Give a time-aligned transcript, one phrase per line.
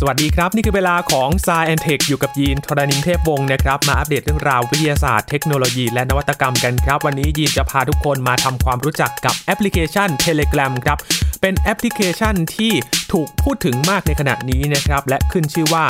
[0.00, 10.98] สวัสดีครับ นี่คือเวลาของ s ายแอนเทคอยู่กับยีนทรณินเทพวงศ์นะครับ มาอัปเดตเรื่องราววิทยาศาสตร์เทคโนโลยีและนวัตกรรมกันครับ วันนี้ยีนจะพาทุกคนมาทำความรู้จักกับแอปพลิเคชัน Telegram ครับ
[11.40, 12.72] เป็นแอปพลิเคชันที่
[13.12, 15.84] ถูกพูดถึงมากในขณะนี้นะครับ และขึ้นชื่อว่า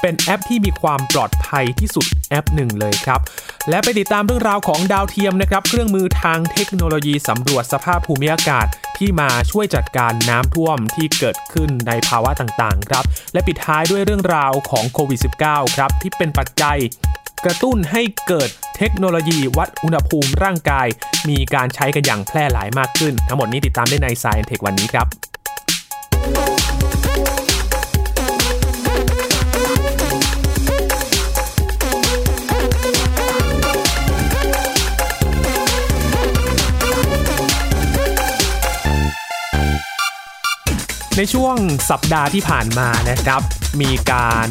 [0.00, 3.20] เป็นแอปที่มีความปลอดภัยที่สุดแอปหนึ่งเลยครับ
[3.68, 8.66] และไปติดตามเรื่องราวของดาวเทียมนะครับ เครื่องมือทางเทคโนโลยีสำรวจสภาพภูมิอากาศ
[8.98, 16.78] ที่มาช่วยจัดการน้ำท่วมที่เกิดขึ้นในภาวะต่างๆ ครับ และปิดท้ายด้วยเรื่องราวของโควิด -19 ครับ ที่เป็นปัจจัย
[17.44, 20.86] กระตุ้นให้เกิดเทคโนโลยีวัดอุณหภูมิร่างกาย
[21.28, 25.06] มีการใช้กันอย่างแพร่หลายมากขึ้น ทั้งหมดนี้ติดตามได้ใน Science Tech วันนี้ครับ
[41.22, 41.56] ในช่วง
[41.90, 43.42] สัปดาห์ที่ผ่านมานะครับ
[43.82, 44.48] มีการ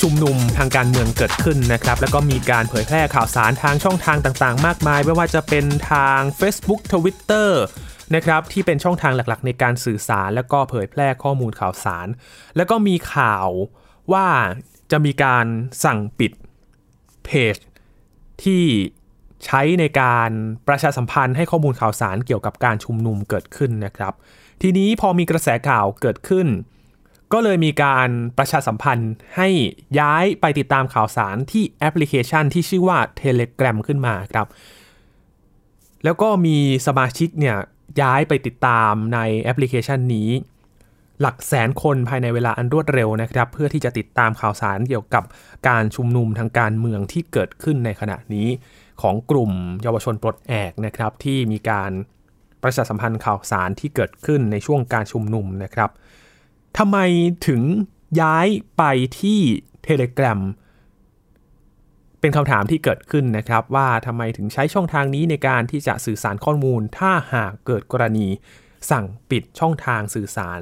[0.00, 7.50] ชุมนุมทางการเมืองเกิดขึ้นนะครับ แล้วก็มีการเผยแพร่ข่าวสารทางช่องทางต่างๆ มากมาย ไม่ว่าจะเป็นทาง Facebook Twitter
[8.14, 12.06] นะครับที่เป็นช่องทางหลักๆ ในการสื่อสาร แล้วก็เผยแพร่ข้อมูลข่าวสาร
[12.56, 13.48] แล้วก็มีข่าว
[14.12, 14.26] ว่า
[14.90, 15.46] จะมีการ
[15.84, 16.32] สั่งปิด
[17.24, 17.56] เพจ
[18.42, 18.64] ที่
[19.44, 20.30] ใช้ในการ
[20.68, 24.14] ประชาสัมพันธ์ให้ข้อมูลข่าวสารเกี่ยวกับการชุมนุมเกิดขึ้นนะครับ
[24.62, 26.48] ทีนี้พอมีกระแสข่าวเกิดขึ้น
[27.32, 29.48] ก็เลยมีการประชาสัมพันธ์ให้
[29.98, 34.46] ย้ายไปติดตามข่าวสารที่แอปพลิเคชันที่ชื่อว่า Telegram ขึ้นมาครับ
[36.04, 37.56] แล้วก็มีสมาชิกเนี่ย
[38.00, 40.28] ย้ายไปติดตามในแอปพลิเคชันนี้
[41.20, 45.24] หลักแสนคนภายในเวลาอันรวดเร็วนะครับ เพื่อที่จะติดตามข่าวสารเกี่ยวกับ
[45.68, 48.48] การชุมนุมทางการเมืองที่เกิดขึ้นในขณะนี้
[49.02, 51.90] ของกลุ่มเยาวชนปลดแอกนะครับที่มีการ
[52.66, 55.90] ประชาสัมพันธ์ข่าวสารที่เกิดขึ้นในช่วงการชุมนุมนะครับ
[56.78, 56.98] ทำไม
[57.46, 57.62] ถึง
[58.20, 58.82] ย้ายไป
[59.20, 59.40] ที่
[59.86, 60.40] Telegram
[62.20, 68.26] เป็นคำถามที่เกิดขึ้นนะครับว่าทำไมถึงใช้ช่องทางนี้ในการที่จะสื่อสารข้อมูล ถ้าหากเกิดกรณี
[68.90, 70.60] สั่งปิดช่องทางสื่อสาร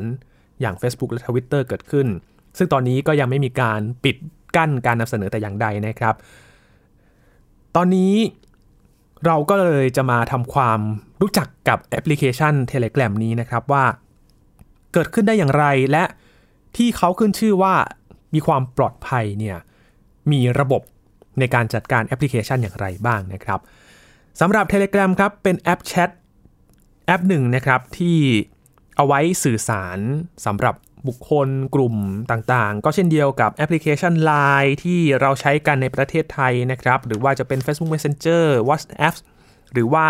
[0.61, 2.07] อย่าง Facebook และ Twitter เกิดขึ้น
[2.59, 4.17] ซึ่งตอนนี้ก็ยังไม่มีการปิด
[4.57, 6.15] กั้นการนำเสนอแต่อย่างใดนะครับ
[7.77, 8.15] ตอนนี้
[9.27, 10.81] เราก็เลยจะมาทำความ
[11.21, 13.85] รู้จักกับแอปพลิเคชัน Telegram นี้นะครับว่า
[14.93, 16.05] เกิดขึ้นได้อย่างไรและ
[16.77, 17.75] ที่เขาขึ้นชื่อว่า
[18.35, 19.59] มีความปลอดภัยเนี่ย
[20.33, 20.83] มีระบบ
[21.39, 23.61] ในการจัดการแอปพลิเคชันอย่างไรบ้างนะครับ
[24.41, 26.11] สำหรับ Telegram ครับเป็นแอปแชท
[27.07, 28.19] แอปหนึ่งนะครับที่
[28.97, 29.99] เอาไว้สื่อสาร
[30.47, 30.75] สำหรับ
[31.09, 31.97] บุคคลกลุ่ม
[32.31, 39.17] ต่างๆ ก็เช่นเดียวกับแอปพลิเคชัน Line ที่เราใช้กันในประเทศไทยนะครับ หรือว่าจะเป็น Facebook Messenger WhatsApp
[39.73, 40.07] หรือว่า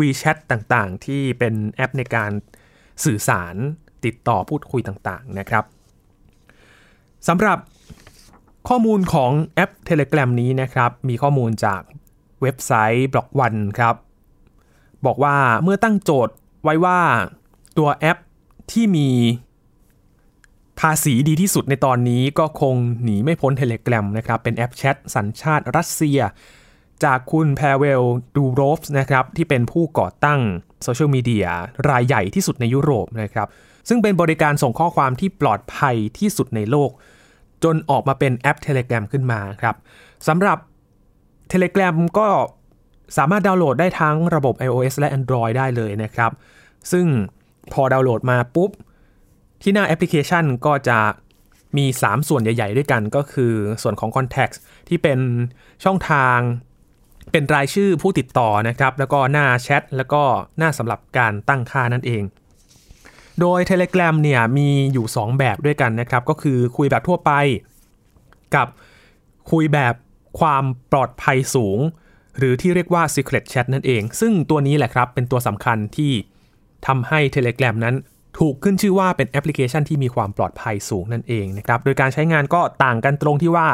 [0.00, 2.30] WeChat ต่างๆ ที่เป็นแอปในการ
[3.04, 3.54] สื่อสาร
[4.04, 5.64] ติดต่อพูดคุยต่างๆนะครับ
[7.28, 7.58] สำหรับ
[8.68, 11.82] ข้อมูลของแอป Telegram นี้นะครับ มีข้อมูลจาก
[12.42, 13.94] เว็บไซต์บล็อกวันครับ
[15.06, 16.34] บอกว่าเมื่อตั้งโจทย์
[16.64, 17.00] ไว้ว่า
[17.78, 18.18] ตัวแอป
[18.72, 19.08] ที่มี
[20.80, 26.20] ภาษีดีที่สุดในตอนนี้ก็คงหนีไม่พ้น Telegram นะครับ เป็นแอปแชทสัญชาติรัสเซีย
[27.04, 28.02] จากคุณแพรเวล
[28.36, 30.40] ดูโรฟส์นะครับ ที่เป็นผู้ก่อตั้ง
[30.82, 31.46] โซเชียลมีเดีย
[31.90, 33.48] รายใหญ่ที่สุดในยุโรปนะครับ
[33.88, 36.90] ซึ่งเป็นบริการส่งข้อความที่ปลอดภัยที่สุดในโลก
[37.64, 39.76] จนออกมาเป็นแอป Telegram ขึ้นมาครับ
[40.28, 40.58] สำหรับ
[41.52, 42.28] Telegram ก็
[43.16, 46.30] สามารถดาวน์โหลดได้ทั้งระบบ iOS และ Android ได้เลยนะครับ
[46.92, 47.06] ซึ่ง
[47.72, 48.70] พอดาวน์โหลดมาปุ๊บ
[49.62, 50.98] ที่หน้าแอปพลิเคชันก็จะ
[51.76, 54.54] มี 3 ส่วนใหญ่ ๆ ด้วยกันก็คือส่วนของ Contact
[54.88, 55.18] ที่เป็น
[55.84, 56.38] ช่องทาง
[57.32, 60.22] เป็นรายชื่อผู้ติดต่อนะครับ แล้วก็หน้าแชทแล้วก็
[60.58, 62.22] หน้าสำหรับการตั้งค่านั่นเอง
[63.40, 67.30] โดย Telegram เนี่ยมีอยู่ 2 แบบด้วยกันนะครับ ก็คือคุยแบบทั่วไป
[68.54, 68.68] กับ
[69.50, 69.94] คุยแบบ
[70.40, 71.78] ความปลอดภัยสูง
[72.38, 76.12] หรือที่เรียกว่า Secret Chat นั่นเอง ซึ่งตัวนี้แหละครับเป็นตัวสำคัญที่
[76.86, 77.94] ทำให้ Telegram นั้น
[78.38, 83.68] ถูกขึ้นชื่อว่าเป็นแอปพลิเคชันที่มีความปลอดภัยสูงนั่นเองนะครับโดยการใช้งานก็ต่างกันตรงที่ว่า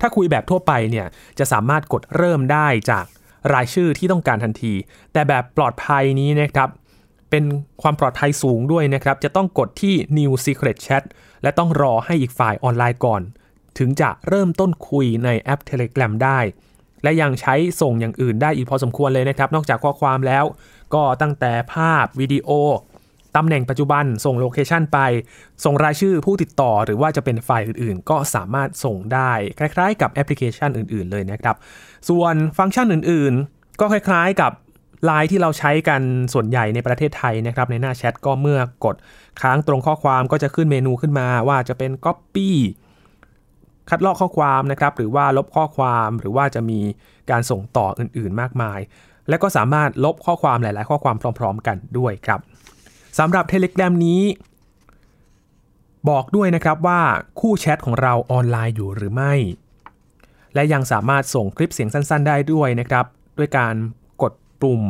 [0.00, 1.06] ถ้าคุยแบบทั่วไปเนี่ย
[1.38, 3.04] จะสามารถกดเริ่มได้จาก
[3.54, 4.74] รายชื่อที่ต้องการทันที
[5.12, 6.68] แต่แบบปลอดภัยนี้นะครับ
[7.30, 7.44] เป็น
[7.82, 11.02] ความปลอดภัยสูงด้วยนะครับ จะต้องกดที่ New Secret Chat
[11.42, 13.22] และต้องรอให้อีกฝ่ายออนไลน์ก่อน
[13.78, 16.38] ถึงจะเริ่มต้นคุยในแอป Telegram ได้
[17.02, 20.44] และยังใช้ส่งอย่างอื่นได้อีกพอสมควรเลยนะครับ นอกจากข้อความแล้ว
[20.94, 22.50] ก็ตั้งแต่ภาพวิดีโอ
[23.38, 24.98] ตำแหน่งปัจจุบันส่ง location ไป
[25.64, 31.56] ส่งรายชื่อผู้ติดต่อหรือว่าจะเป็นไฟล์อื่นๆ ก็สามารถส่งได้ คล้ายๆ กับแอปพลิเคชันอื่นๆเลยนะครับ
[32.08, 34.52] ส่วนฟังก์ชันอื่นๆ ก็คล้ายๆกับ
[35.04, 36.02] ไลน์ที่เราใช้กัน
[36.32, 38.96] ส่วนใหญ่ในประเทศไทยนะครับ ในหน้าแชทก็เมื่อกด
[39.40, 42.50] ค้างตรงข้อความก็จะขึ้นเมนูขึ้นมาว่าจะเป็น Copy
[43.90, 46.80] คัดลอกข้อความนะครับ หรือว่าลบข้อความหรือว่าจะมี
[47.30, 48.80] การส่งต่ออื่นๆ มากมาย
[49.28, 52.40] และก็สามารถลบข้อความหลาย ๆ ข้อความพร้อม ๆ กันด้วยครับ
[53.18, 54.22] สำหรับ Telegram นี้
[56.10, 57.00] บอกด้วยนะครับว่า
[57.40, 59.34] คู่แชทของเราออนไลน์อยู่หรือไม่
[60.54, 63.06] และยังสามารถส่งคลิปเสียงสั้น ๆ ได้ด้วยนะครับ
[63.38, 63.74] ด้วยการ
[64.22, 64.32] กด
[64.62, 64.82] ปุ่ม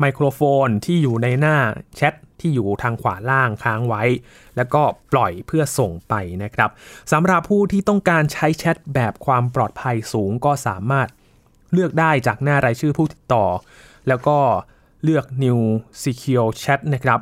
[0.00, 1.56] ไมโครโฟนที่อยู่ในหน้า
[1.96, 4.02] แชทที่อยู่ทางขวาล่างค้างไว้
[4.56, 6.70] แล้วก็ปล่อยเพื่อส่งไปนะครับ
[7.12, 11.08] สำหรับผู้ที่ต้องการใช้แชทแบบความปลอดภัยสูงก็สามารถ
[11.72, 13.44] เลือกได้จากหน้ารายชื่อผู้ติดต่อ
[14.08, 14.38] แล้วก็
[15.06, 15.60] เลือก New
[16.02, 17.20] Secure Chat นะครับ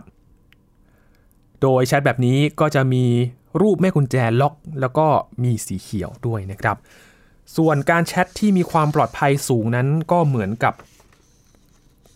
[1.63, 3.05] โดยแชทแบบนี้ก็จะมี
[3.61, 5.07] รูปแม่กุญแจล็อก แล้วก็
[5.43, 6.77] มีสีเขียวด้วยนะครับ
[7.57, 10.75] ส่วนการแชทที่มีความปลอดภัยสูงนั้นก็เหมือนกับ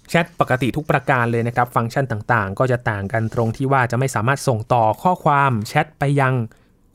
[0.09, 6.35] แชทปกติทุกประการเลยนะครับ ฟังก์ชันต่างๆ ก็จะต่างกันตรงที่ว่าจะไม่สามารถส่งต่อข้อความแชทไปยัง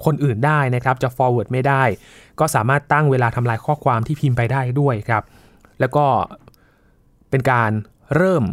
[0.06, 1.84] คนอื่นได้นะครับ จะ forward ไม่ได้
[2.40, 5.24] ก็สามารถตั้งเวลาทำลายข้อความที่พิมพ์ไปได้ด้วยครับ
[5.80, 6.06] แล้วก็
[7.30, 7.72] เป็นการ
[8.16, 8.44] เริ่ม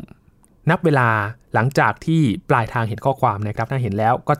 [0.70, 1.08] นับเวลา
[1.54, 2.20] หลังจากที่
[2.50, 4.34] ปลายทางเห็นข้อความนะครับ ถ้าเห็นแล้วก็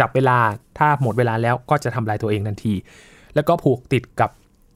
[0.00, 0.38] จับเวลา
[0.78, 2.74] ถ้าหมดเวลาแล้วก็จะทำลายตัวเองทันที
[3.34, 4.30] แล้วก็ผูกติดกับ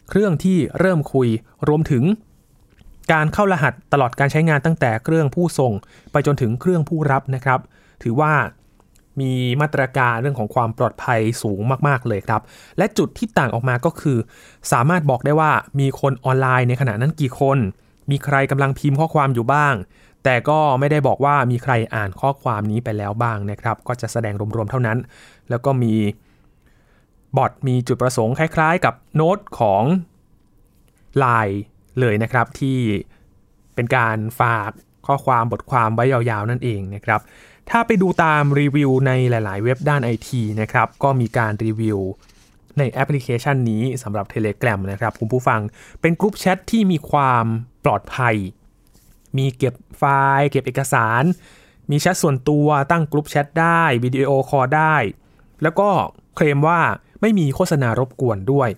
[0.08, 1.28] เครื่องที่เริ่มคุย
[1.69, 2.05] รวมถึง
[3.12, 5.72] การเข้ารหัสตลอดการใช้งานตั้งแต่เครื่องผู้ส่ง
[6.12, 7.61] ไปจนถึงเครื่องผู้รับนะครับ
[8.02, 8.32] ถือว่า
[9.20, 12.43] มีมาตรการเรื่องของความปลอดภัยสูงมาก ๆ เลยครับ
[12.78, 14.19] และจุดที่ต่างออกมาก็คือ
[14.72, 15.50] สามารถบอกได้ว่า
[15.81, 17.58] มีคนออนไลน์ในขณะนั้นกี่คน
[18.11, 19.75] มีใครกำลังพิมพ์ข้อความอยู่บ้าง
[20.25, 24.99] แต่ก็ไม่ได้บอกว่ามีใครอ่านข้อความนี้ไปแล้วบ้างนะครับ ก็จะแสดงรวมๆเท่านั้น
[25.51, 25.95] แล้วก็มี
[27.37, 29.83] บอทมีจุดประสงค์คล้ายๆ กับโน้ตของ
[31.23, 31.56] Line
[32.01, 32.79] เลยนะครับที่
[33.75, 34.71] เป็นการฝาก
[35.07, 37.21] ข้อความบทความไว้ยาวๆนั่นเองนะครับ
[37.71, 41.99] ถ้าไปดูตามรีวิวในหลายๆ เว็บด้านไอทีนะครับ ก็มีการรีวิว
[42.79, 45.61] ในแอปพลิเคชันนี้สำหรับ Telegram นะครับคุณผู้ฟัง
[46.00, 47.44] เป็นกลุ่มแชทที่มีความ
[47.85, 48.37] ปลอดภัย
[49.38, 50.03] มีเก็บไฟ
[50.38, 51.23] ล์ เก็บเอกสาร
[51.91, 54.97] มีแชทส่วนตัวตั้งกลุ่มแชทได้วิดีโอคอลได้
[55.62, 55.88] แล้วก็
[56.35, 56.81] เคลมว่า
[57.21, 58.69] ไม่มีโฆษณารบกวนด้วย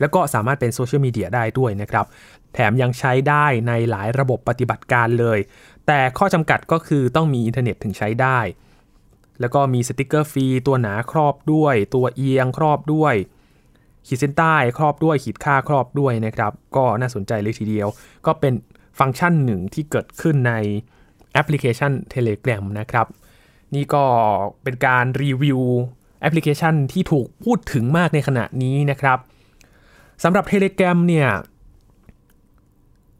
[0.00, 2.06] แล้วก็สามารถเป็นโซเชียลมีเดียได้ด้วยนะครับ
[2.54, 5.38] แถมยังใช้ได้ในหลายระบบปฏิบัติการเลย
[5.86, 8.38] แต่ข้อจำกัดก็คือต้องมีอินเทอร์เน็ตถึงใช้ได้
[9.40, 13.14] แล้วก็มีสติกเกอร์ฟรีตัวหนาครอบด้วย ตัวเอียงครอบด้วย
[14.06, 17.88] ขีดเส้นใต้ครอบด้วยขีดฆ่าครอบด้วยนะครับ ก็น่าสนใจเลยทีเดียว
[18.26, 18.54] ก็เป็น
[18.98, 20.52] ฟังก์ชันหนึ่งที่เกิดขึ้นใน
[21.32, 23.06] แอปพลิเคชัน Telegram นะครับ
[23.74, 24.04] นี่ก็
[24.62, 25.60] เป็นการรีวิว
[26.20, 29.18] แอปพลิเคชันที่ถูกพูดถึงมากในขณะนี้นะครับ
[30.22, 31.28] สำหรับ Telegram เนี่ย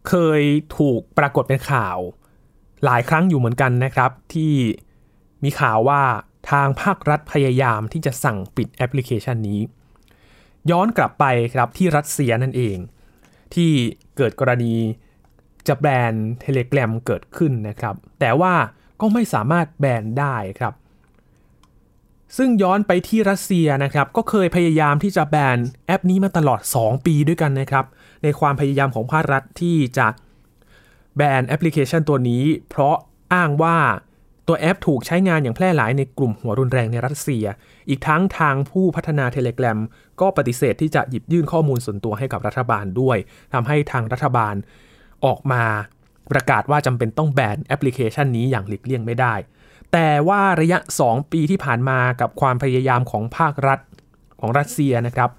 [0.08, 0.42] เคย
[0.78, 1.98] ถูกปรากฏเป็นข่าว
[2.84, 4.52] หลายครั้งอยู่เหมือนกันนะครับ ที่
[5.44, 6.02] มีข่าวว่า
[6.50, 9.60] ทางภาครัฐพยายามที่จะสั่งปิดแอปพลิเคชันนี้
[10.70, 11.24] ย้อนกลับไป
[11.54, 12.78] ครับที่รัสเซียนั่นเอง
[13.54, 13.70] ที่
[14.16, 14.74] เกิดกรณี
[15.68, 18.54] จะแบน Telegram เกิดขึ้นนะครับ แต่ว่า
[19.00, 20.74] ก็ไม่สามารถแบนได้ครับ
[22.36, 27.84] ซึ่งย้อนไปที่รัสเซียนะครับ ก็เคยพยายามที่จะแบนแอปนี้มาตลอด 2 ปีด้วยกันนะครับ
[28.22, 30.08] ในความพยายามของภาครัฐที่จะ
[31.16, 32.96] แบนแอปพลิเคชันตัวนี้ เพราะ
[33.34, 33.76] อ้างว่า
[34.48, 37.44] ตัวแอปถูกใช้งานอย่างแพร่หลายในกลุ่มหัวรุนแรงในรัสเซีย
[37.88, 39.78] อีกทั้งทางผู้พัฒนา Telegram
[40.20, 43.16] ก็ปฏิเสธที่จะหยิบยื่นข้อมูลส่วนตัวให้กับรัฐบาลด้วย
[43.52, 44.54] ทำให้ทางรัฐบาล
[45.24, 45.62] ออกมา
[46.32, 49.34] ประกาศว่าจำเป็นต้องแบนแอปพลิเคชันนี้อย่างหลีกเลี่ยงไม่ได้
[49.92, 53.78] แต่ว่าระยะ 2 ปีที่ผ่านมากับความพยายามของภาครัฐ
[54.40, 55.30] ของรัสเซียนะครับ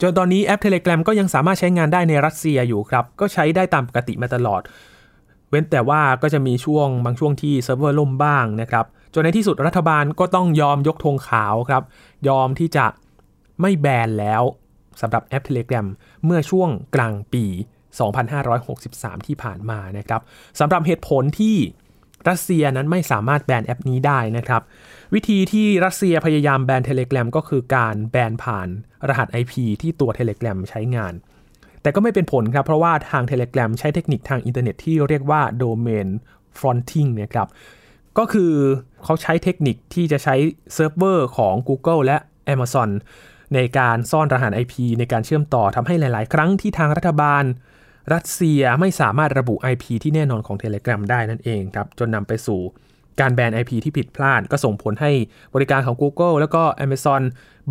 [0.00, 4.62] จนตอนนี้แอป Telegram ก็ยังสามารถใช้งานได้ในรัสเซียอยู่ครับ ก็ใช้ได้ตามปกติมาตลอด
[5.50, 11.82] เว้นแต่ว่าก็จะมีช่วงบางช่วงที่เซิร์ฟเวอร์ล่มบ้างนะครับ จนในที่สุดรัฐบาลก็ต้องยอมยกธงขาวครับ
[12.28, 12.86] ยอมที่จะ
[13.60, 14.42] ไม่แบนแล้ว
[15.00, 15.86] สำหรับแอป Telegram
[16.24, 17.44] เมื่อช่วงกลางปี
[18.36, 20.20] 2563 ที่ผ่านมานะครับ
[20.60, 21.56] สำหรับเหตุผลที่
[22.28, 24.62] รัสเซียนั้นไม่สามารถแบนแอปนี้ได้นะครับ
[25.14, 28.68] วิธีที่รัสเซียพยายามแบน Telegram ก็คือการแบนผ่าน
[29.08, 31.14] รหัส IP ที่ตัว Telegram ใช้งาน
[31.82, 36.08] แต่ก็ไม่เป็นผลครับ เพราะว่าทาง Telegram ใช้เทคนิคทางอินเทอร์เน็ตที่เรียกว่า Domain
[36.58, 37.48] Fronting นะครับ
[38.18, 38.52] ก็คือ
[39.04, 40.34] เขาใช้เทคนิคที่จะใช้
[40.74, 42.16] เซิร์ฟเวอร์ของ Google และ
[42.54, 42.90] Amazon
[43.54, 47.44] ในการซ่อนรหัส IP ในการเชื่อมต่อทำให้หลาย ๆ ครั้งที่ทางรัฐบาล
[48.14, 52.60] รัสเซียไม่สามารถระบุ IP ที่แน่นอนของ Telegram ได้นั่นเองครับจนนำไปสู่
[53.20, 55.12] การแบน IP ที่ผิดพลาด ก็ส่งผลให้
[55.54, 57.22] บริการของ Google แล้วก็ Amazon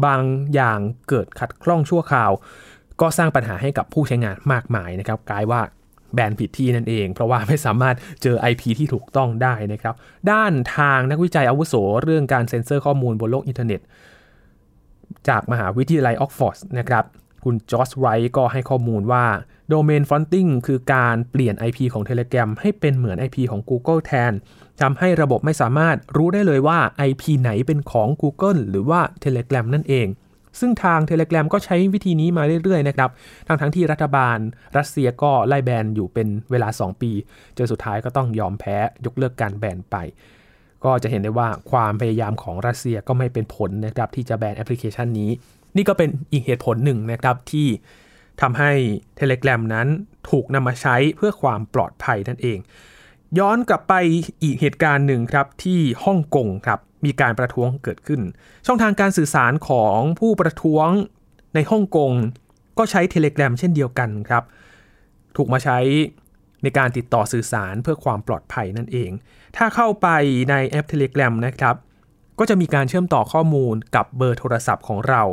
[0.06, 0.22] บาง
[0.54, 0.80] อย่าง
[1.10, 2.32] เกิดขัดข้องชั่วคราว
[3.02, 5.62] ก็สร้างปัญหาให้กับผู้ใช้งานมากมายนะครับกลายว่า
[6.14, 9.96] แบนผิดที่นั่นเอง เพราะว่าไม่สามารถเจอ IP ที่ถูกต้องได้นะครับ
[10.32, 13.82] ด้านทางนักวิจัยอาวุโส เรื่องการเซ็นเซอร์ข้อมูลบนโลกอินเทอร์เน็ต
[15.30, 17.04] จากมหาวิทยาลัยออกซ์ฟอร์ดนะครับ
[17.44, 19.26] คุณจอร์จไรท์ก็ให้ข้อมูลว่า
[19.72, 24.32] Domain Fronting คือการเปลี่ยน IP ของ Telegram ให้เป็นเหมือน IP ของ Google แทน
[24.82, 26.80] ทำให้ระบบไม่สามารถรู้ได้เลยว่า
[27.10, 30.08] IP ไหนเป็นของ Google หรือว่า Telegram นั่นเอง
[30.60, 33.10] ซึ่งทาง Telegram ก็ใช้วิธีนี้มาเรื่อยๆนะครับ
[33.48, 34.38] ทั้งทั้งที่รัฐบาล
[34.78, 37.12] รัสเซียก็ไล่แบนอยู่เป็นเวลา 2 ปี
[37.58, 39.96] จนสุดท้ายก็ต้องยอมแพ้ยกเลิกการแบนไป
[40.86, 45.32] ก็จะเห็นได้ว่าความพยายามของรัสเซียก็ไม่เป็นผลนะครับที่จะแบนแอปพลิเคชันนี้
[45.76, 47.68] นี่ก็เป็นอีกเหตุผลหนึ่งนะครับที่
[48.42, 48.72] ทำให้
[49.20, 49.88] Telegram นั้น
[50.30, 52.58] ถูกนำมาใช้เพื่อความปลอดภัยนั่นเอง
[53.40, 53.94] ย้อนกลับไป
[54.44, 58.22] อีกเหตุการณ์หนึ่งครับที่ฮ่องกงครับมีการประท้วงเกิดขึ้น
[58.66, 60.88] ช่องทางการสื่อสารของผู้ประท้วง
[61.56, 62.12] ในฮ่องกง
[62.78, 64.44] ก็ใช้เทเล gram เช่นเดียวกันครับ
[65.36, 65.78] ถูกมาใช้
[66.66, 69.12] ในการติดต่อสื่อสารเพื่อความปลอดภัยนั่นเอง
[69.58, 70.08] ถ้าเข้าไป
[70.50, 71.76] ในแอป Telegram นะครับ
[72.40, 75.24] ก็จะมีการเชื่อมต่อข้อมูลกับเบอร์โทรศัพท์ของเรา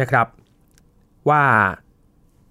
[0.00, 0.26] นะครับ
[1.30, 1.44] ว่า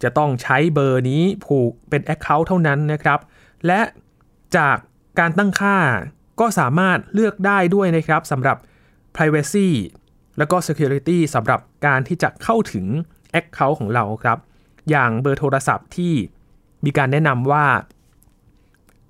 [0.04, 3.20] จะต้องใช้เบอร์นี้ผูกเป็น Account เท่านั้นนะครับ
[3.68, 3.82] และ
[4.58, 4.78] จาก
[5.20, 5.78] การตั้งค่า
[6.40, 8.58] ก็สามารถเลือกได้ด้วยนะครับสำหรับ
[9.16, 9.68] privacy
[10.38, 12.86] แล้วก็ security สำหรับการที่จะเข้าถึง
[13.40, 14.38] account ของเราครับ
[14.90, 16.14] อย่างเบอร์โทรศัพท์ที่
[16.86, 17.66] มีการแนะนำว่า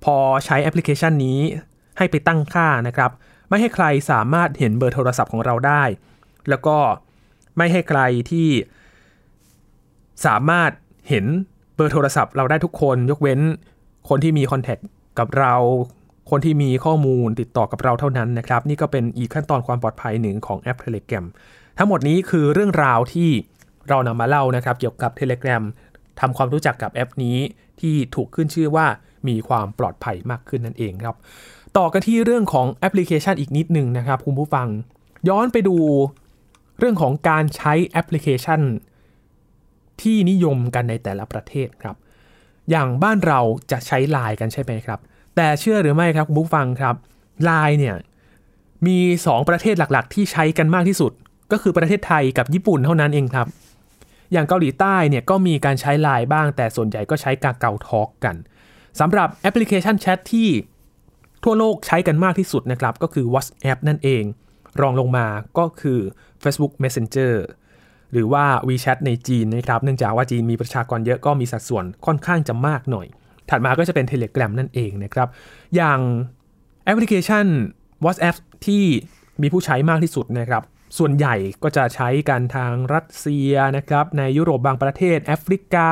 [0.04, 1.38] พอใช้แอปพลิเคชันนี้
[1.98, 3.10] ให้ไปตั้งค่านะครับ
[3.48, 5.82] ไม่ให้ใครสามารถเห็นเบอร์โทรศัพท์ของเราได้
[6.48, 6.76] แล้วก็
[7.56, 8.48] ไม่ให้ใครที่
[10.26, 10.70] สามารถ
[11.08, 11.24] เห็น
[11.74, 13.40] เบอร์โทรศัพท์เราได้ทุกคนยกเว้น
[14.08, 14.78] คนที่มีคอนแทค
[15.18, 15.54] กับเรา
[16.30, 21.24] คนที่มีข้อมูลติดต่อกับเราเท่านั้นนะครับ นี่ก็เป็นอีกขั้นตอนความปลอดภัยหนึ่งของแอป Telegram
[21.78, 23.30] ทั้งหมดนี้คือเรื่องราวที่
[23.88, 25.62] เรานำมาเล่านะครับ เกี่ยวกับ Telegram
[26.20, 27.38] ทำความรู้จักกับแอปนี้
[27.80, 28.86] ที่ถูกขึ้นชื่อว่า
[29.28, 31.16] มีความปลอดภัยมากขึ้นนั่นเองครับ
[31.76, 34.68] ต่อกันที่เรื่องของแอปพลิเคชันอีกนิดหนึ่งนะครับคุณผู้ฟัง
[35.28, 35.76] ย้อนไปดู
[36.78, 38.60] เรื่องของการใช้แอปพลิเคชัน
[40.02, 41.96] ที่นิยมกันในแต่ละประเทศครับ
[42.70, 45.00] อย่างบ้านเราจะใช้ไลน์กันใช่ไหมครับ
[45.36, 46.94] แต่เชื่อหรือไม่ครับคุณผู้ฟังครับ
[47.44, 47.96] ไลน์เนี่ย
[48.86, 51.12] มี 2 ประเทศหลักๆ ที่ใช้กันมากที่สุด
[51.52, 53.46] ก็คือประเทศไทยกับญี่ปุ่นเท่านั้นเองครับ
[54.32, 58.36] อย่างเกาหลีใต้เนี่ยก็มีการใช้ไลน์บ้าง แต่ส่วนใหญ่ก็ใช้ KakaoTalk กัน
[59.00, 60.48] สำหรับแอปพลิเคชันแชทที่
[61.44, 64.22] ทั่วโลกใช้กันมากที่สุดนะครับ ก็คือ WhatsApp นั่นเอง
[64.80, 65.26] รองลงมา
[65.58, 65.98] ก็คือ
[66.42, 67.34] Facebook Messenger
[68.12, 73.06] หรือว่า WeChat ในจีนนะครับ เนื่องจากว่าจีนมีประชากรเยอะก็มีสัดส่วนค่อนข้างจะมากหน่อย
[73.50, 75.28] ถัดมาก็จะเป็น Telegram นั่นเองนะครับ
[75.76, 75.98] อย่าง
[76.84, 77.46] แอปพลิเคชัน
[78.04, 78.84] WhatsApp ที่
[79.42, 80.62] มีผู้ใช้มากที่สุดนะครับ
[80.98, 85.88] ส่วนใหญ่ก็จะใช้กันทางรัสเซียนะครับในยุโรปบางประเทศแอฟริกา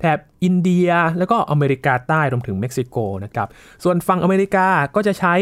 [0.00, 3.48] แถบอินเดีย แล้วก็อเมริกาใต้รวมถึงเม็กซิโกนะครับ
[3.84, 5.34] ส่วนฝั่งอเมริกาก็จะใช้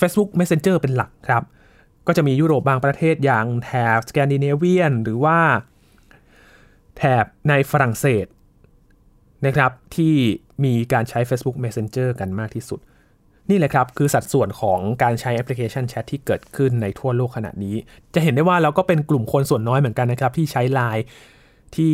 [0.00, 1.42] Facebook Messenger เป็นหลักครับ
[2.06, 5.38] ก็จะมียุโรปบางประเทศอย่างแถบสแกนดิเนเวียน หรือว่า
[6.96, 8.26] แถบในฝรั่งเศส
[9.46, 10.14] นะครับที่
[10.64, 12.80] มีการใช้ Facebook Messenger กันมากที่สุด
[13.50, 17.76] นี่แหละครับคือสัดส่วนของการใช้แอปพลิเคชันแชทที่เกิดขึ้นในทั่วโลกขณะนี้
[18.14, 21.02] จะเห็นได้ว่าเราก็เป็นกลุ่มคนส่วนน้อยเหมือนกันนะครับ ที่ใช้ Line
[21.76, 21.92] ที่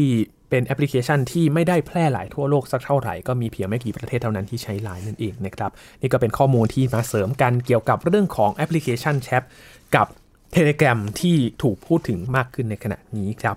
[0.51, 9.43] เป็นแอปพลิเคชันที่ไม่ได้แพร่หลายทั่วโลกสักเท่าไหร่ก็มีเพียงไม่กี่ประเทศเท่านั้นที่ใช้ Line นั่นเองนะครับนี่ก็เป็นข้อมูลที่มาเสริมกันเกี่ยวกับเรื่องของแอปพลิเคชันแชท
[9.97, 10.07] กับ
[10.57, 13.57] Telegram ที่ถูกพูดถึงมากขึ้นในขณะนี้ครับ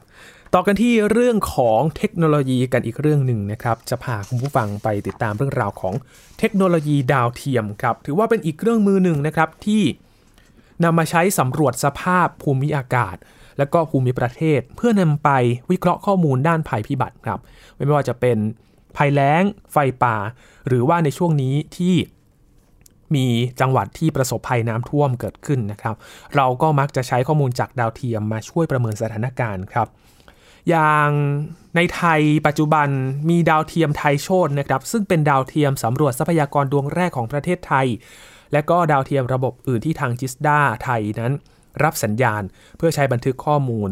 [0.55, 5.93] ต่อกันที่เรื่องของเทคโนโลยีกันอีกเรื่องหนึ่งนะครับ จะพาคุณผู้ฟังไปติดตามเรื่องราวของ
[6.39, 9.83] เทคโนโลยีดาวเทียมครับ ถือว่าเป็นอีกเครื่องมือหนึ่งนะครับที่
[10.83, 13.15] นำมาใช้สำรวจสภาพภูมิอากาศ
[13.57, 15.29] และก็ภูมิประเทศ เพื่อนำไป
[15.71, 17.39] วิเคราะห์ข้อมูลด้านภัยพิบัติครับ
[17.75, 18.37] ไม่ว่าจะเป็น
[18.97, 20.17] ภัยแล้ง ไฟป่า
[20.67, 21.95] หรือว่าในช่วงนี้ที่
[23.15, 23.25] มี
[23.61, 25.95] จังหวัดที่ประสบภัยน้ำท่วมเกิดขึ้นนะครับ
[26.35, 29.89] เราก็มักจะใช้ข้อมูลจากดาวเทียมมาช่วยประเมินสถานการณ์ครับ
[30.69, 31.09] อย่าง
[31.75, 32.87] ในไทยปัจจุบัน
[33.29, 37.87] มีดาวเทียมไทยโชดนะครับ ซึ่งเป็นดาวเทียมสำรวจทรัพยากรดวงแรกของประเทศไทย
[38.53, 41.33] และก็ดาวเทียมระบบอื่นที่ทางจิสดาไทยนั้น
[41.83, 42.43] รับสัญญาณ
[42.77, 43.89] เพื่อใช้บันทึกข้อมูล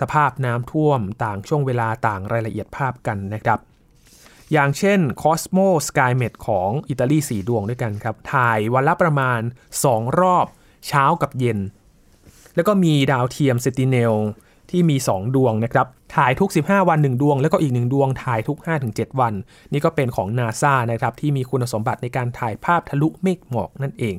[0.00, 3.58] สภาพน้ำท่วมต่างช่วงเวลาต่างรายละเอียดภาพกันนะครับ
[4.52, 9.40] อย่างเช่น Cosmo SkyMet ของอิตาลี4ดวงด้วยกันครับถ่ายวันละประมาณ
[9.80, 10.46] 2 รอบ
[10.88, 11.58] เช้ากับเย็น
[12.54, 14.14] แล้วก็มีดาวเทียม Sentinel
[14.74, 19.34] ที่มี 2 ดวงนะครับถ่ายทุก 15 วัน 1 ดวง แล้วก็อีก 1 ดวงถ่ายทุก 5-7 วัน
[19.72, 24.14] นี่ก็เป็นของ NASA นะครับที่มีคุณสมบัติในการถ่ายภาพทะลุเมฆหมอกนั่นเอง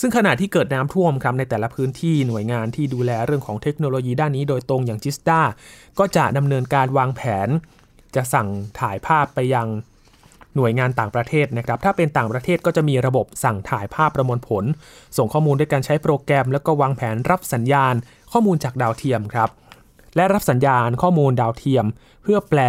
[0.00, 5.40] ซึ่งขณะที่เกิดน้ำท่วมครับในแต่ละพื้นที่หน่วยงานที่ดูแลเรื่องของเทคโนโลยีด้านนี้โดยตรงอย่างจิสตา
[5.98, 7.48] ก็จะดำเนินการวางแผน
[8.14, 8.48] จะสั่ง
[8.80, 9.68] ถ่ายภาพไปยัง
[10.56, 14.64] หน่วยงานต่างประเทศนะครับ ถ้าเป็นต่างประเทศก็จะมีระบบสั่งถ่ายภาพประมวลผล
[15.16, 17.94] ส่งข้อมูลด้วยการใช้โปรแกรม แล้วก็วางแผนรับสัญญาณ
[18.32, 19.50] ข้อมูลจากดาวเทียมครับ
[20.16, 21.84] และรับสัญญาณข้อมูลดาวเทียม
[22.22, 22.60] เพื่อแปล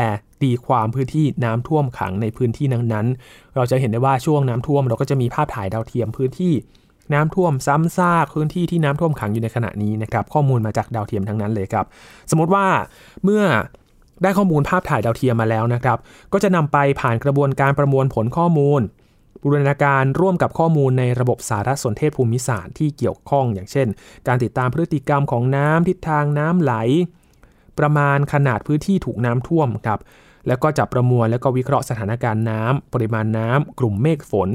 [0.42, 6.54] ตีความพื้นที่น้ำท่วมขังในพื้นที่นั้นๆ เราจะเห็นได้ว่าช่วงน้ำท่วมเราก็จะมีภาพถ่ายดาวเทียมพื้นที่
[7.14, 11.86] น้ำท่วมซ้ำซากพื้นที่ที่น้ำท่วมขังอยู่ในขณะนี้นะครับข้อมูลมาจากดาวเทียมทั้งนั้นเลยครับ
[12.30, 12.66] สมมติว่า
[13.24, 13.44] เมื่อ
[14.24, 15.98] ได้ข้อมูลภาพถ่ายดาวเทียมมาแล้วนะครับ
[16.34, 18.82] ก็จะนำไปผ่านกระบวนการประมวลผลข้อมูล
[19.44, 23.88] บูรณาการร่วมกับข้อมูลในระบบสารสนเทศภูมิศาสตร์ที่เกี่ยวข้อง อย่างเช่น
[24.28, 26.74] การติดตามพฤติกรรมของน้ำทิศทางน้ำไหล
[27.80, 30.00] ประมาณขนาดพื้นที่ถูกน้ำท่วมครับ
[30.48, 34.50] แล้วก็จะประมวลแล้วก็วิเคราะห์สถานการณ์น้ำปริมาณน้ำกลุ่มเมฆฝน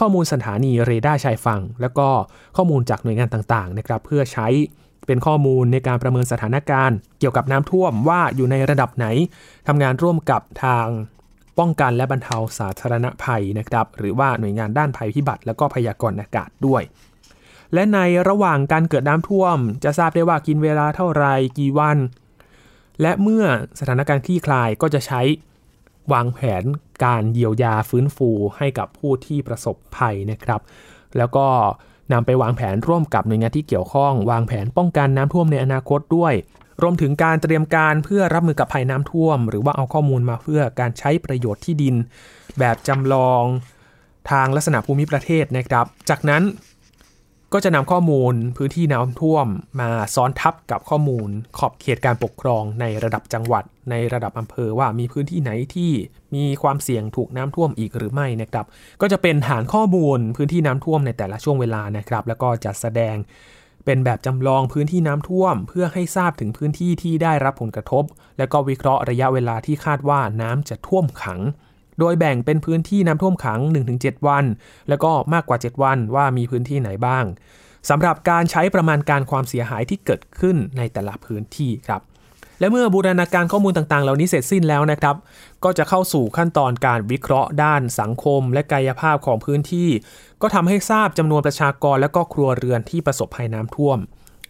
[0.00, 2.08] ข้อมูลสถานีเรดาร์ชายฝั่ง แล้วก็
[2.56, 4.48] ข้อมูลจากหน่วยงานต่างๆนะครับเพื่อใช้
[5.06, 9.06] เป็นข้อมูลในการประเมินสถานการณ์ เกี่ยวกับน้ำท่วมว่าอยู่ในระดับไหน
[9.66, 10.86] ทำงานร่วมกับทาง
[11.58, 16.82] ป้องกันและบรรเทาสาธารณภัยนะครับ หรือว่าหน่วยงานด้านภัยพิบัติ แล้วก็พยากรณ์อากาศด้วย
[17.74, 17.98] และใน
[18.28, 21.24] ระหว่างการเกิดน้ำท่วม จะทราบได้ว่ากินเวลาเท่าไร
[21.58, 21.96] กี่วัน
[23.02, 23.44] และเมื่อ
[23.80, 25.20] สถานการณ์คลี่คลายก็จะใช้
[26.12, 26.62] วางแผน
[27.04, 30.60] การเยียวยาฟื้นฟูให้กับผู้ที่ประสบภัยนะครับ
[31.16, 31.46] แล้วก็
[32.12, 36.34] นำไปวางแผนร่วมกับหน่วยงานที่เกี่ยวข้อง วางแผนป้องกันน้ำท่วมในอนาคตด้วย
[36.82, 41.94] รวมถึงการเตรียมการเพื่อรับมือกับภัยน้ำท่วม หรือว่าเอาข้อมูลมาเพื่อการใช้ประโยชน์ที่ดิน
[42.58, 43.42] แบบจำลอง
[44.30, 46.42] ทางลักษณะภูมิประเทศนะครับ จากนั้น
[47.52, 49.46] ก็จะนำข้อมูลพื้นที่น้ำท่วม
[49.80, 51.28] มาซ้อนทับกับข้อมูล
[51.58, 55.92] ขอบเขตการปกครองในระดับจังหวัด ในระดับอำเภอว่ามีพื้นที่ไหนที่
[56.34, 58.66] มีความเสี่ยงถูกน้ำท่วมอีกหรือไม่นะครับ
[59.00, 63.16] ก็จะเป็นฐานข้อมูลพื้นที่น้ำท่วมในแต่ละช่วงเวลานะครับ แล้วก็จัดแสดง
[63.84, 68.04] เป็นแบบจำลองพื้นที่น้ำท่วม เพื่อให้ทราบถึงพื้นที่ที่ได้รับผลกระทบ
[68.38, 71.40] และก็วิเคราะห์ระยะเวลาที่คาดว่าน้ำจะท่วมขัง
[71.98, 73.60] โดยแบ่งเป็นพื้นที่น้ำท่วมขัง
[73.94, 74.44] 1-7 วัน
[74.88, 77.24] แล้วก็มากกว่า 7 วันว่ามีพื้นที่ไหนบ้าง
[77.88, 82.02] สำหรับการใช้ประมาณการความเสียหายที่เกิดขึ้นในแต่ละพื้นที่ครับ
[82.60, 85.16] และเมื่อบูรณาการข้อมูลต่างๆ เหล่านี้เสร็จสิ้นแล้วนะครับ
[85.64, 89.88] ก็จะเข้าสู่ขั้นตอนการวิเคราะห์ด้านสังคม และกายภาพของพื้นที่
[90.42, 93.98] ก็ทำให้ทราบจำนวนประชากรและก็ครัวเรือนที่ประสบภัยน้ำท่วม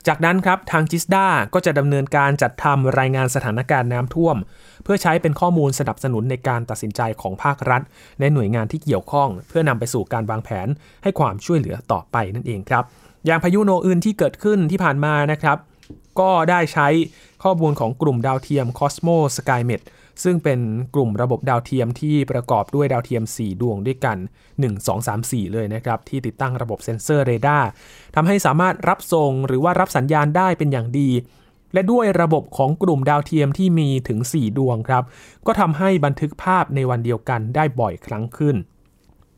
[0.08, 4.36] จากนั้นครับทางจิสดาก็จะดำเนินการจัดทำรายงานสถานการณ์น้ำท่วม
[4.84, 7.82] เพื่อใช้เป็นข้อมูลสนับสนุนในการตัดสินใจของภาครัฐ
[8.20, 10.68] ในหน่วยงานที่เกี่ยวข้อง เพื่อนำไปสู่การวางแผน
[11.02, 12.84] ให้ความช่วยเหลือต่อไปนั่นเองครับ
[13.26, 15.58] อย่างพายุโนอึลที่เกิดขึ้นที่ผ่านมานะครับ
[16.20, 16.88] ก็ได้ใช้
[17.44, 19.82] ข้อมูลของกลุ่มดาวเทียม COSMO-SkyMed
[20.24, 20.60] ซึ่งเป็น
[20.94, 24.18] กลุ่มระบบดาวเทียมที่ประกอบด้วยดาวเทียม 4 ดวงด้วยกัน
[24.56, 27.68] 1 2 3 4 เลยนะครับ ที่ติดตั้งระบบเซ็นเซอร์เรดาร์
[28.14, 31.10] ทำให้สามารถรับส่งหรือว่ารับสัญญาณได้เป็นอย่างดี
[31.72, 35.04] และด้วยระบบของกลุ่มดาวเทียมที่มีถึง 4 ดวงครับ
[35.46, 38.56] ก็ทำให้บันทึกภาพในวันเดียวกันได้บ่อยครั้งขึ้น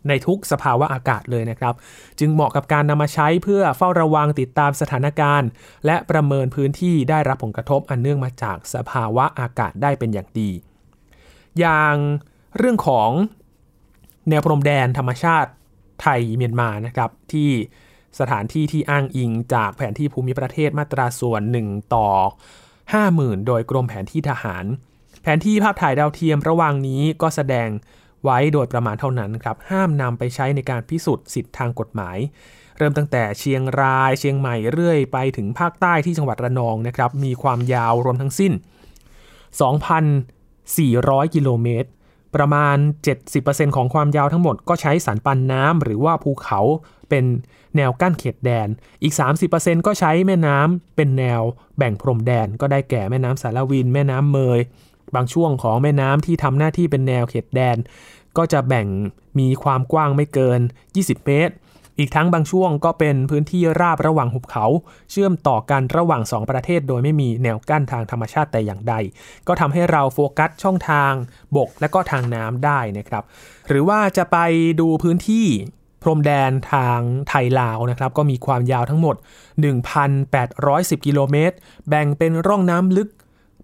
[0.08, 1.74] ในทุกสภาวะอากาศเลยนะครับ
[2.18, 5.48] จึงเหมาะกับการนำมาใช้เพื่อเฝ้าระวังติดตามสถานการณ์
[5.86, 10.50] และประเมินพื้นที่ได้รับผลกระทบอันเนื่องมาจากสภาวะอากาศได้เป็นอย่างดี
[11.58, 11.94] อย่าง
[12.58, 13.10] เรื่องของ
[14.28, 15.50] แนวพรมแดนธรรมชาติ
[16.02, 17.50] ไทยเมียนมานะครับที่
[18.20, 22.08] สถานที่ที่อ้างอิงจากแผนที่ภูมิประเทศมาตราส่วน 1 ต่อ
[22.78, 24.64] 50,000 โดยกรมแผนที่ทหาร
[25.22, 27.68] แผนที่ภาพถ่ายดาวเทียมระหว่างนี้ก็แสดง
[28.24, 32.18] ไว้โดยประมาณเท่านั้นครับ ห้ามนำไปใช้ในการพิสูจน์สิทธิทางกฎหมาย
[32.78, 38.52] เริ่มตั้งแต่เชียงราย เชียงใหม่เรื่อยไปถึงภาคใต้ที่จังหวัดระนองนะครับ มีความยาวรวมทั้งสิ้น
[39.68, 40.39] 2,000
[40.78, 41.88] 400 กิโลเมตร
[42.34, 42.76] ประมาณ
[43.26, 46.60] 70%ของความยาวทั้งหมดก็ใช้สันปันน้ำหรือว่าภูเขา
[47.08, 47.24] เป็น
[47.76, 48.68] แนวกั้นเขตแดน
[49.02, 49.14] อีก
[49.50, 51.40] 30%ก็ใช้แม่น้ำเป็นแนว
[51.78, 54.60] แบ่งพรมแดน ก็ได้แก่แม่น้ำสารวิน แม่น้ำเมย
[55.14, 57.76] บางช่วงของแม่น้ำที่ทำหน้าที่เป็นแนวเขตแดน
[58.36, 58.86] ก็จะแบ่ง
[59.38, 60.60] มีความกว้างไม่เกิน
[60.94, 61.54] 20 เมตร
[62.00, 64.66] อีกทั้งบางช่วงก็เป็นพื้นที่ราบระหว่างหุบเขา
[65.10, 68.94] เชื่อมต่อกันระหว่าง 2 ประเทศ โดยไม่มีแนวกั้นทางธรรมชาติแต่อย่างใด
[69.48, 71.12] ก็ทำให้เราโฟกัสช่องทาง
[71.56, 73.24] บกและก็ทางน้ำได้นะครับ
[73.68, 74.36] หรือว่าจะไป
[74.80, 75.46] ดูพื้นที่
[76.02, 79.16] พรมแดนทางไทยลาวนะครับ ก็มีความยาวทั้งหมด
[80.10, 81.56] 1,810 กิโลเมตร
[81.88, 83.08] แบ่งเป็นร่องน้ำลึก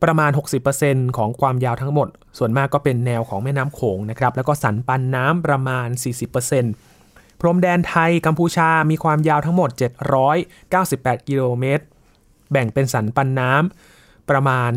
[0.04, 0.30] ประมาณ
[0.74, 5.88] 60%ของความยาวทั้งหมด ส่วนมากก็เป็นแนวของแม่น้ำโขงนะครับ แล้วก็สันปันน้ำประมาณ
[6.44, 6.95] 40%
[7.40, 9.70] พรมแดนไทยกัมพูชามีความยาวทั้งหมด
[10.48, 11.84] 798 กิโลเมตร
[12.52, 14.70] แบ่งเป็นสันปันน้ำประมาณ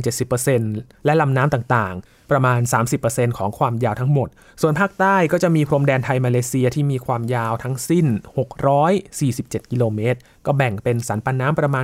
[0.49, 2.59] 70%และลำน้ำต่างๆ ประมาณ
[2.99, 4.29] 30%ของความยาวทั้งหมด
[4.61, 8.05] ส่วนภาคใต้ก็จะมีพรมแดนไทยมาเลเซียที่มีความยาวทั้งสิ้น
[8.89, 11.83] 647 กิโลเมตร ก็แบ่งเป็นสันปันน้ำประมาณ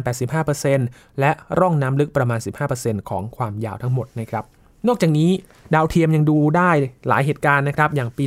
[0.59, 2.39] 85%และร่องน้ำลึกประมาณ
[2.73, 4.45] 15%ของความยาวทั้งหมดนะครับ
[4.87, 5.31] นอกจากนี้
[5.73, 6.71] ดาวเทียมยังดูได้
[7.07, 8.23] หลายเหตุการณ์นะครับ อย่างปี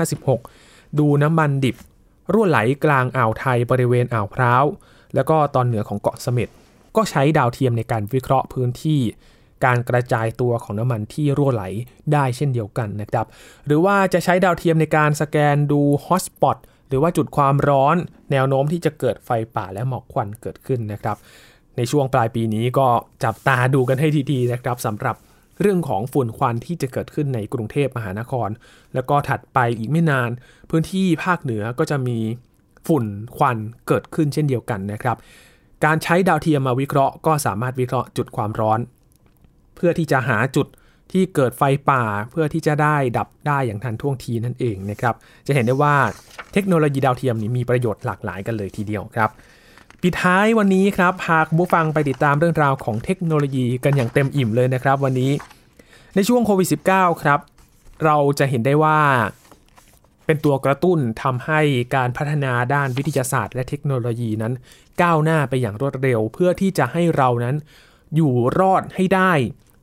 [0.00, 0.61] 2556
[0.98, 1.76] ดูน้ำมันดิบ
[2.32, 4.64] รั่วไหลกลางอ่าวไทยบริเวณอ่าวพร้าว
[5.14, 6.48] แล้วก็ตอนเหนือของเกาะเสม็ด
[6.96, 9.00] ก็ใช้ดาวเทียมในการวิเคราะห์พื้นที่
[9.64, 11.64] การกระจายตัวของน้ำมันที่รั่วไหล
[12.12, 13.26] ได้เช่นเดียวกันนะครับ
[13.66, 16.56] หรือว่าจะใช้ดาวเทียมในการสแกนดูฮอตสปอต
[16.88, 17.96] หรือว่าจุดความร้อน
[18.32, 21.16] แนวโน้มที่จะเกิดไฟป่าและหมอกควันเกิดขึ้นนะครับ
[21.76, 22.86] ในช่วงปลายปีนี้ก็
[23.24, 25.16] จับตาดูกันให้ดีๆนะครับสำหรับ
[25.62, 28.48] เรื่องของฝุ่นควันที่จะเกิดขึ้นในกรุงเทพมหานคร
[28.94, 30.30] แล้วก็ถัดไปอีกไม่นาน
[30.70, 32.18] พื้นที่ภาคเหนือก็จะมี
[32.88, 33.04] ฝุ่น
[33.36, 33.56] ควัน
[33.88, 35.16] เกิดขึ้นเช่นเดียวกันนะครับ
[35.84, 38.80] การใช้ดาวเทียมมาวิเคราะห์ก็สามารถวิเคราะห์จุดความร้อน
[39.74, 40.66] เพื่อที่จะหาจุด
[41.12, 45.14] ที่เกิดไฟป่าเพื่อที่จะได้ดับได้อย่างทันท่วงทีนั่นเองนะครับ
[45.46, 45.94] จะเห็นได้ว่า
[46.52, 49.30] เทคโนโลยีดาวเทียมนี้มีประโยชน์หลากหลายกันเลยทีเดียวครับ
[50.02, 55.32] ปิดท้ายวันนี้ครับพาคุณผู้ฟังไปติดตามเรื่องราวของเทคโนโลยีกันอย่างเต็มอิ่มเลยนะครับ วันนี้
[56.14, 57.40] ในช่วงโควิด -19 ครับ
[58.04, 58.98] เราจะเห็นได้ว่า
[60.26, 61.60] เป็นตัวกระตุ้นทำให้
[61.94, 64.52] การพัฒนาด้านวิทยาศาสตร์และเทคโนโลยีนั้น
[65.02, 67.56] ก้าวหน้าไปอย่างรวดเร็ว เพื่อที่จะให้เรานั้น
[68.16, 69.32] อยู่รอดให้ได้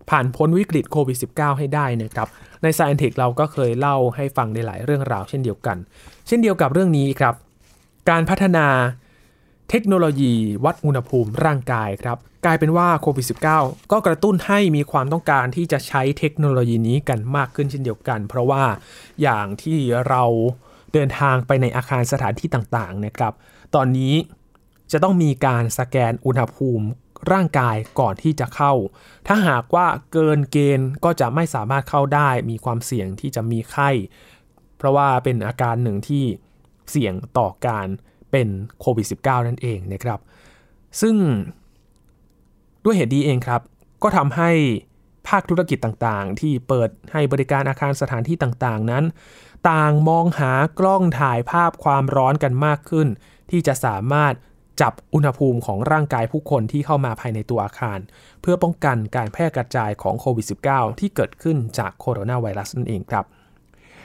[0.09, 2.27] ผ่านพ้นวิกฤตโควิด -19 ให้ได้นะครับ
[2.61, 5.77] ใน s c i e n Tech เราก็เคยเล่าให้ฟังในหลายเรื่องราวเช่นเดียวกัน
[6.27, 7.35] เช่นเดียวกับเรื่องนี้ครับ
[8.09, 8.67] การพัฒนา
[9.69, 10.33] เทคโนโลยี
[10.65, 13.25] วัดอุณหภูมิร่างกายครับ กลายเป็นว่าโควิด
[13.57, 18.63] -19 ก็กระตุ้นให้มีความต้องการที่จะใช้เทคโนโลยีนี้กันมากขึ้นเช่นเดียวกัน เพราะว่า
[19.21, 19.77] อย่างที่
[20.07, 20.23] เรา
[20.93, 23.33] เดินทางไปในอาคารสถานที่ต่างๆนะครับ
[23.75, 24.13] ตอนนี้
[24.91, 26.85] จะต้องมีการสแกนอุณหภูมิ
[27.31, 28.73] ร่างกายก่อนที่จะเข้า
[29.27, 33.89] ถ้าหากว่าเกินเกณฑ์ก็จะไม่สามารถเข้าได้ มีความเสี่ยงที่จะมีไข้
[34.77, 36.23] เพราะว่าเป็นอาการหนึ่งที่
[36.91, 37.87] เสี่ยงต่อการ
[38.31, 38.47] เป็น
[38.79, 40.19] โควิด -19 นั่นเองนะครับ
[41.01, 41.15] ซึ่ง
[42.83, 43.61] ด้วยเหตุดีเองครับ
[44.03, 44.51] ก็ทำให้
[45.27, 49.03] ภาคธุรกิจต่างๆ ที่เปิดให้บริการอาคารสถานที่ต่างๆ นั้น
[49.69, 53.07] ต่างมองหากล้องถ่ายภาพความร้อนกันมากขึ้น
[53.51, 54.33] ที่จะสามารถ
[54.81, 57.99] จับอุณหภูมิของร่างกายผู้คนที่เข้ามาภายในตัวอาคาร
[58.41, 63.25] เพื่อป้องกันการแพร่กระจายของโควิด -19 ที่เกิดขึ้นจากโคโรนาไวรัสนั่นเองครับ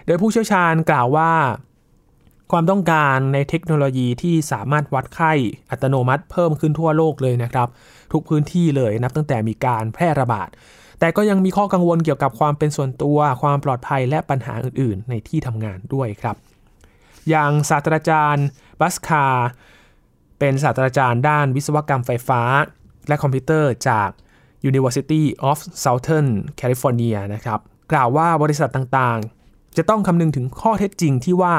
[0.06, 1.32] โดยผู้เชี่ยวชาญกล่าวว่า
[2.50, 5.32] ความต้องการในเทคโนโลยีที่สามารถวัดไข้
[5.70, 7.68] อัตโนมัติเพิ่มขึ้นทั่วโลกเลยนะครับ
[8.12, 10.48] ทุกพื้นที่เลยนับตั้งแต่มีการแพร่ระบาด
[11.00, 16.36] แต่ก็ยังมีข้อกังวลเกี่ยวกับความเป็นส่วนตัว ความปลอดภัยและปัญหาอื่น ๆ ในที่ทำงานด้วยครับ
[17.28, 18.46] อย่างศาสตราจารย์
[18.80, 19.26] บัสคา
[20.38, 22.42] เป็นศาสตราจารย์ด้านวิศวกรรมไฟฟ้า
[23.08, 24.08] และคอมพิวเตอร์จาก
[24.70, 26.28] University of Southern
[26.60, 27.60] California นะครับ
[27.92, 31.56] กล่าวว่าบริษัทต่างๆ จะต้องคำนึงถึงข้อเท็จจริงที่ว่า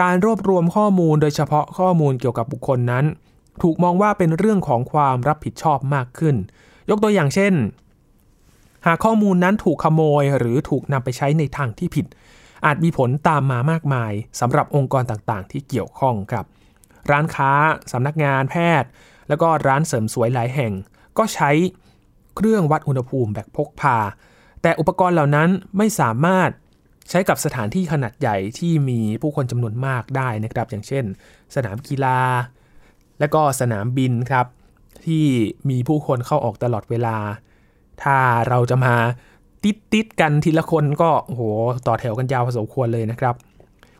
[0.00, 3.04] การรวบรวมข้อมูลโดยเฉพาะข้อมูลเกี่ยวกับบุคคลนั้น
[3.62, 6.36] ถูกมองว่าเป็นเรื่องของความรับผิดชอบมากขึ้น
[6.90, 7.54] ยกตัวอย่างเช่น
[8.86, 12.06] หากข้อมูลนั้นถูกขโมยหรือถูกนำไปใช้ในทางที่ผิด
[12.66, 16.44] อาจมีผลตามมามากมายสำหรับองค์กรต่างๆ ที่เกี่ยวข้องครับ
[17.10, 17.52] ร้านค้า
[17.92, 18.88] สำนักงานแพทย์
[19.28, 20.72] แล้วก็ร้านเสริมสวยหลายแห่ง
[21.18, 21.50] ก็ใช้
[22.36, 23.98] เครื่องวัดอุณหภูมิแบบพกพา
[24.62, 26.50] แต่อุปกรณ์เหล่านั้นไม่สามารถ
[27.10, 31.04] ใช้กับสถานที่ขนาดใหญ่ที่มีผู้คนจำนวนมากได้นะครับ อย่างเช่น
[31.54, 32.18] สนามกีฬา
[33.20, 34.46] และก็สนามบินครับ
[35.06, 35.26] ที่
[35.70, 37.16] มีผู้คนเข้าออกตลอดเวลา
[38.02, 38.16] ถ้า
[38.48, 38.94] เราจะมา
[39.64, 41.42] ติดติดกันทีละคนก็โห
[41.86, 43.34] ต่อแถวกันยาวพอสมควรเลยนะครับ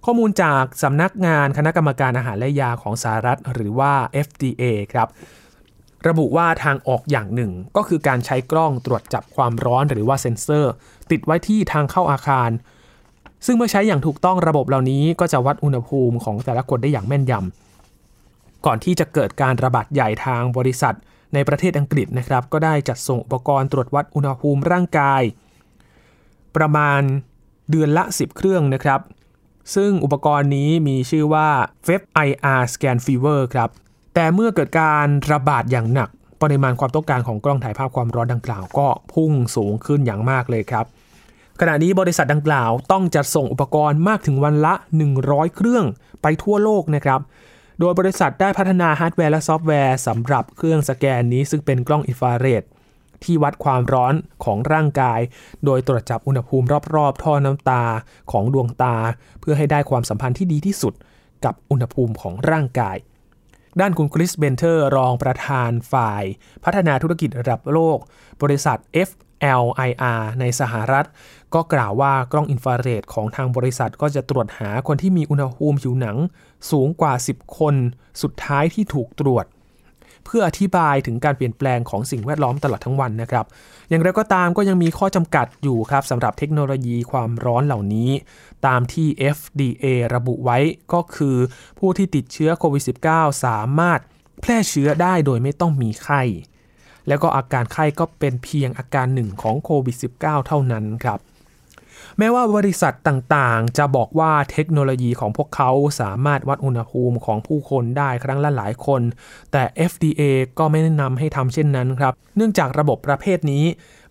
[0.04, 3.92] ข้อมูลจากสำนักงานคณะกรรมการอาหารและยาของสหรัฐ หรือว่า
[4.26, 5.08] FDA ครับ
[6.08, 10.72] ระบุว่าทางออกอย่างหนึ่งก็คือการใช้กล้องตรวจจับความร้อนหรือว่าเซ็นเซอร์
[11.10, 12.50] ติดไว้ที่ทางเข้าอาคาร
[13.46, 20.94] ซึ่งเมื่อใช้อย่างถูกต้องระบบเหล่านี้ก็จะวัดอุณหภูมิของแต่ละคนได้อย่างแม่นยำก่อนที่จะเกิดการระบาดใหญ่ทางบริษัท
[21.34, 25.22] ในประเทศอังกฤษนะครับ ก็ได้จัดส่งอุปกรณ์ตรวจวัดอุณหภูมิร่างกาย
[26.56, 27.00] ประมาณ
[27.70, 29.00] เดือนละ 10 เครื่องนะครับ
[29.74, 31.48] ซึ่งอุปกรณ์นี้มีชื่อว่า
[31.86, 33.70] f e b IR Scan Fever ครับ
[34.14, 36.08] แต่เมื่อเกิดการระบาดอย่างหนัก
[36.42, 40.86] ปริมาณความต้องการของกล้องถ่ายภาพความร้อนดังกล่าวก็พุ่งสูงขึ้นอย่างมากเลยครับ
[41.62, 44.74] ขณะนี้บริษัทดังกล่าวต้องจัดส่งอุปกรณ์มากถึงวันละ
[45.14, 45.84] 100 เครื่อง
[46.22, 47.20] ไปทั่วโลกนะครับ
[47.80, 52.62] โดยบริษัทได้พัฒนาฮาร์ดแวร์และซอฟต์แวร์สำหรับเครื่องสแกนนี้ซึ่งเป็นกล้องอินฟราเรด
[53.24, 55.20] ที่วัดความร้อนของร่างกาย
[55.64, 57.84] โดยตรวจจับอุณหภูมิรอบๆ ท่อน้ำตา
[58.32, 58.96] ของดวงตา
[59.40, 60.94] เพื่อให้ได้ความสัมพันธ์ที่ดีที่สุด
[61.44, 62.96] กับอุณหภูมิของร่างกาย
[63.80, 66.24] ด้านคุณคริสเบนเทอร์ รองประธานฝ่าย
[66.64, 67.98] พัฒนาธุรกิจระดับโลก
[68.42, 69.10] บริษัท F
[69.62, 71.06] LIR ในสหรัฐ
[71.54, 76.16] ก็กล่าวว่ากล้องอินฟราเรดของทางบริษัทก็จะตรวจหาคนที่มีอุณหภูมิผิวหนัง
[76.70, 77.74] สูงกว่า 10 คน
[78.22, 79.46] สุดท้ายที่ถูกตรวจ
[80.24, 83.44] เพื่ออธิบายถึงการเปลี่ยนแปลงของสิ่งแวดล้อมตลอดทั้งวันนะครับ
[83.88, 88.10] อย่างไรก็ตามก็ยังมีข้อจำกัดอยู่ครับสำหรับเทคโนโลยีความร้อนเหล่านี้
[88.66, 90.58] ตามที่ FDA ระบุไว้
[90.92, 91.36] ก็คือ
[91.78, 94.00] ผู้ที่ติดเชื้อโควิด -19 สามารถ
[94.40, 96.22] แพร่เชื้อได้โดยไม่ต้องมีไข้
[97.10, 101.20] แล้วก็อาการไข้ก็เป็นเพียงอาการหนึ่งของโควิด -19 เท่านั้นครับ
[102.18, 105.70] แม้ว่าบริษัทต่างๆ จะบอกว่าเทคโนโลยีของพวกเขา
[106.00, 109.02] สามารถวัดอุณหภูมิของผู้คนได้ครั้งละหลายคน
[109.52, 110.22] แต่ FDA
[110.58, 113.64] ก็ไม่แนะนำให้ทำเช่นนั้นครับ เนื่องจากระบบประเภทนี้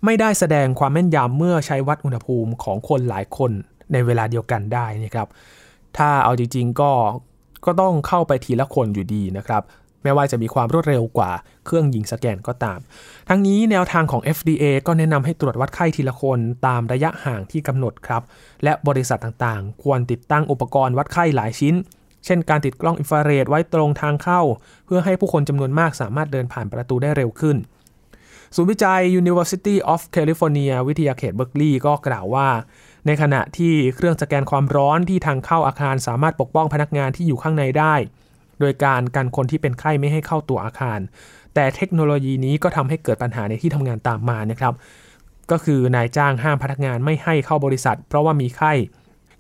[0.06, 3.52] ไม่ได้แสดงความแม่นยำเมื่อใช้วัดอุณหภูมิของคนหลายคน
[3.92, 5.28] ในเวลาเดียวกันได้นะครับ
[5.98, 6.92] ถ้าเอาจริงๆก็
[7.66, 9.64] ก็ต้องเข้าไปทีละคนอยู่ดีนะครับ
[10.04, 11.32] แม้ว่าจะมีความรวดเร็วกว่า
[11.66, 12.80] เครื่องยิงสแกนก็ตาม
[13.30, 18.22] ทั้งนี้แนวทางของ FDA ก็แนะนำให้ตรวจวัดไข้ทีละคนตามระยะห่างที่กำหนดครับ
[18.64, 21.76] และบริษัทต่างๆ ควรติดตั้งอุปกรณ์วัดไข้หลายชิ้น
[22.26, 24.42] เช่นการติดกล้องอินฟราเรดไว้ตรงทางเข้า
[24.86, 27.58] เพื่อให้ผู้คนจำนวนมากสามารถเดินผ่านประตูได้เร็วขึ้น
[28.56, 32.50] ศูนย์วิจัย University of California วิทยาเขตเบิร์กลีย์ก็กล่าวว่า
[33.06, 37.96] ในขณะที่เครื่องสแกนความร้อนที่ทางเข้าอาคารสามารถปกป้องพนักงานที่อยู่ข้างในได้
[38.60, 41.00] โดยการกันคนที่เป็นไข้ไม่ให้เข้าตัวอาคาร
[41.54, 44.74] แต่เทคโนโลยีนี้ก็ทำให้เกิดปัญหาในที่ทำงานตามมานะครับ
[45.52, 48.74] ก็คือนายจ้างห้ามพนักงานไม่ให้เข้าบริษัท เพราะว่ามีไข้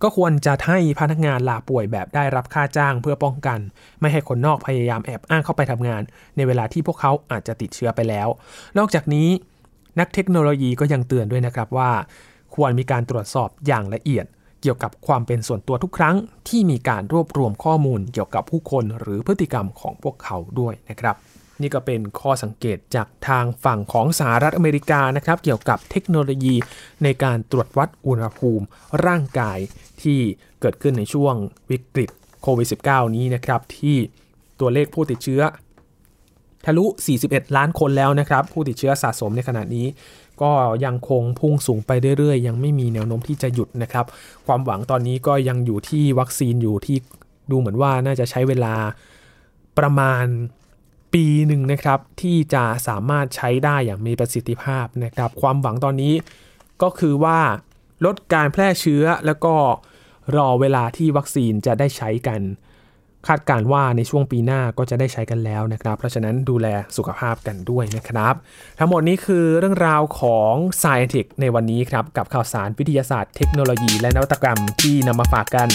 [0.03, 3.59] ก็ควรจะให้พนักงานลาป่วยแบบได้รับค่าจ้างเพื่อป้องกัน
[4.01, 6.01] ไม่ให้คนนอกพยายามแอบอ้างเข้าไปทำงาน
[6.35, 8.27] ในเวลาที่พวกเขาอาจจะติดเชื้อไปแล้ว
[8.77, 9.27] นอกจากนี้
[9.99, 11.91] นักเทคโนโลยีก็ยังเตือนด้วยนะครับว่า
[12.55, 14.25] ควรมีการตรวจสอบอย่างละเอียด
[14.61, 16.15] เกี่ยวกับความเป็นส่วนตัวทุกครั้ง
[16.49, 21.15] ที่มีการรวบรวมข้อมูลเกี่ยวกับผู้คนหรือพฤติกรรมของพวกเขาด้วยนะครับ
[21.61, 26.55] นี่ก็เป็นข้อสังเกตจากทางฝั่งของสหรัฐอเมริกานะครับ เกี่ยวกับเทคโนโลยี
[27.03, 28.65] ในการตรวจวัดอุณหภูมิ
[29.05, 29.57] ร่างกาย
[30.01, 30.19] ที่
[30.61, 31.35] เกิดขึ้นในช่วง
[31.71, 32.09] วิกฤต
[32.41, 33.97] โควิด -19 นี้นะครับ ที่
[34.59, 35.41] ตัวเลขผู้ติดเชื้อ
[36.65, 36.85] ทะลุ
[37.21, 39.85] 41 ล้านคนแล้วนะครับ ผู้ติดเชื้อสะสมในขณะนี้
[40.41, 40.53] ก็
[40.85, 44.05] ยังคงพุ่งสูงไปเรื่อยๆ ยังไม่มีแนวโน้มที่จะหยุดนะครับ
[44.45, 46.97] ความหวังตอนนี้ก็ยังอยู่ที่วัคซีนอยู่ที่
[47.51, 48.73] ดูเหมือนว่าน่าจะใช้เวลา
[49.77, 50.25] ประมาณ
[51.13, 56.13] ปีหนึ่งนะครับที่จะสามารถใช้ได้อย่างมีประสิทธิภาพนะครับ ความหวังตอนนี้
[56.81, 57.39] ก็คือว่า
[58.05, 59.55] ลดการแพร่เชื้อแล้วก็
[60.35, 62.41] รอเวลาที่วัคซีนจะได้ใช้กัน
[63.29, 68.33] คาดการว่าในช่วงปีหน้าก็จะได้ใช้กันแล้วนะครับ เพราะฉะนั้นดูแลสุขภาพกันด้วยนะครับ
[68.79, 75.67] ทั้งหมดนี้คือเรื่องราวของ Science ในวันนี้ครับ กับข่าวสารวิทยาศาสตร์เทคโนโลยีและนวัตกรรมที่นำมาฝากกัน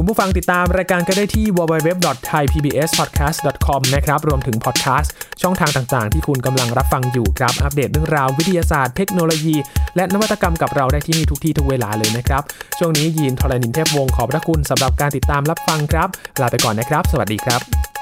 [0.00, 9.56] คุณผู้ฟังติดตามรายการก็ได้ที่ www.thaipbspodcast.com นะครับรวมถึงพอดแคสต์ช่องทางต่างๆ ที่คุณกำลังรับฟังอยู่ครับ อัปเดตเรื่องราววิทยาศาสตร์เทคโนโลยี
[9.96, 12.42] และนวัตกรรมกับเราได้ที่นี่ทุกที่ทุกเวลาเลยนะครับ
[12.78, 16.08] ช่วงนี้ยีนทรณินเทพวงศ์ขอบพระคุณสำหรับการติดตามรับฟังครับ
[16.40, 17.97] ลาไปก่อนนะครับ สวัสดีครับ